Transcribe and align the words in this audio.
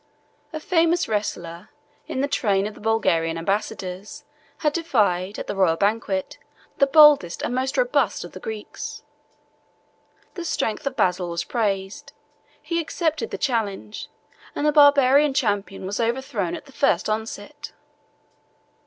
A 0.51 0.59
famous 0.59 1.07
wrestler, 1.07 1.69
in 2.07 2.21
the 2.21 2.27
train 2.27 2.65
of 2.65 2.73
the 2.73 2.79
Bulgarian 2.81 3.37
ambassadors, 3.37 4.23
had 4.65 4.73
defied, 4.73 5.37
at 5.37 5.45
the 5.45 5.55
royal 5.55 5.75
banquet, 5.75 6.39
the 6.79 6.87
boldest 6.87 7.43
and 7.43 7.53
most 7.53 7.77
robust 7.77 8.23
of 8.23 8.31
the 8.31 8.39
Greeks. 8.39 9.03
The 10.33 10.43
strength 10.43 10.87
of 10.87 10.95
Basil 10.95 11.29
was 11.29 11.43
praised; 11.43 12.13
he 12.63 12.79
accepted 12.79 13.29
the 13.29 13.37
challenge; 13.37 14.07
and 14.55 14.65
the 14.65 14.71
Barbarian 14.71 15.35
champion 15.35 15.85
was 15.85 15.99
overthrown 15.99 16.55
at 16.55 16.65
the 16.65 16.71
first 16.71 17.07
onset. 17.07 17.71